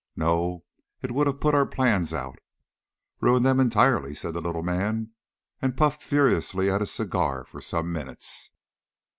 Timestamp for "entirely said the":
3.59-4.41